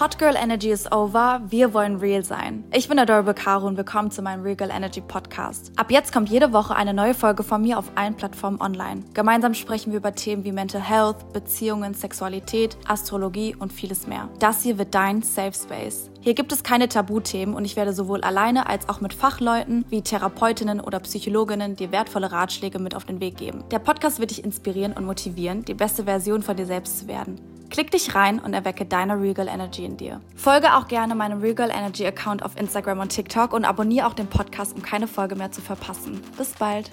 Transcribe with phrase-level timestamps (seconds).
[0.00, 2.64] Hot Girl Energy is over, wir wollen real sein.
[2.72, 5.72] Ich bin Adorable Caro und willkommen zu meinem Real Girl Energy Podcast.
[5.76, 9.04] Ab jetzt kommt jede Woche eine neue Folge von mir auf allen Plattformen online.
[9.12, 14.30] Gemeinsam sprechen wir über Themen wie Mental Health, Beziehungen, Sexualität, Astrologie und vieles mehr.
[14.38, 16.08] Das hier wird dein Safe Space.
[16.22, 20.00] Hier gibt es keine Tabuthemen und ich werde sowohl alleine als auch mit Fachleuten wie
[20.00, 23.64] Therapeutinnen oder Psychologinnen dir wertvolle Ratschläge mit auf den Weg geben.
[23.70, 27.49] Der Podcast wird dich inspirieren und motivieren, die beste Version von dir selbst zu werden.
[27.70, 30.20] Klick dich rein und erwecke deine Regal Energy in dir.
[30.34, 34.26] Folge auch gerne meinem Regal Energy Account auf Instagram und TikTok und abonniere auch den
[34.26, 36.20] Podcast, um keine Folge mehr zu verpassen.
[36.36, 36.90] Bis bald.